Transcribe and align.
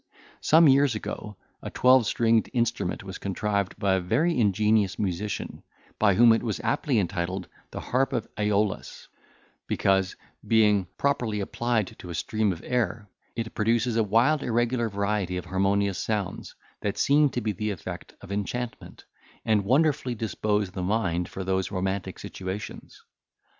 Some 0.41 0.67
years 0.67 0.95
ago, 0.95 1.37
a 1.61 1.69
twelve 1.69 2.07
stringed 2.07 2.49
instrument 2.53 3.03
was 3.03 3.19
contrived 3.19 3.77
by 3.77 3.93
a 3.93 3.99
very 3.99 4.35
ingenious 4.39 4.97
musician, 4.97 5.61
by 5.99 6.15
whom 6.15 6.33
it 6.33 6.41
was 6.41 6.59
aptly 6.61 6.97
entitled 6.97 7.47
the 7.69 7.79
"Harp 7.81 8.11
of 8.11 8.27
Aeolus," 8.35 9.09
because, 9.67 10.15
being 10.47 10.87
properly 10.97 11.39
applied 11.39 11.95
to 11.99 12.09
a 12.09 12.15
stream 12.15 12.51
of 12.51 12.63
air, 12.65 13.11
it 13.35 13.53
produces 13.53 13.95
a 13.95 14.03
wild 14.03 14.41
irregular 14.41 14.89
variety 14.89 15.37
of 15.37 15.45
harmonious 15.45 15.99
sounds, 15.99 16.55
that 16.79 16.97
seem 16.97 17.29
to 17.29 17.39
be 17.41 17.51
the 17.51 17.69
effect 17.69 18.15
of 18.21 18.31
enchantment, 18.31 19.05
and 19.45 19.63
wonderfully 19.65 20.15
dispose 20.15 20.71
the 20.71 20.81
mind 20.81 21.29
for 21.29 21.43
the 21.43 21.51
most 21.53 21.69
romantic 21.69 22.17
situations. 22.17 23.03